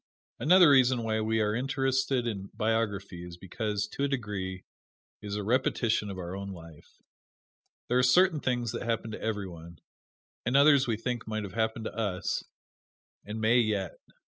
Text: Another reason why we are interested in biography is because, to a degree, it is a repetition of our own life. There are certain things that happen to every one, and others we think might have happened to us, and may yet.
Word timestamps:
Another 0.39 0.71
reason 0.71 1.03
why 1.03 1.21
we 1.21 1.41
are 1.41 1.53
interested 1.53 2.25
in 2.25 2.49
biography 2.55 3.23
is 3.23 3.37
because, 3.37 3.85
to 3.89 4.03
a 4.03 4.07
degree, 4.07 4.65
it 5.21 5.27
is 5.27 5.35
a 5.35 5.43
repetition 5.43 6.09
of 6.09 6.17
our 6.17 6.35
own 6.35 6.49
life. 6.49 6.89
There 7.87 7.99
are 7.99 8.01
certain 8.01 8.39
things 8.39 8.71
that 8.71 8.81
happen 8.81 9.11
to 9.11 9.21
every 9.21 9.47
one, 9.47 9.77
and 10.43 10.57
others 10.57 10.87
we 10.87 10.97
think 10.97 11.27
might 11.27 11.43
have 11.43 11.53
happened 11.53 11.85
to 11.85 11.93
us, 11.95 12.43
and 13.25 13.39
may 13.39 13.59
yet. 13.59 13.99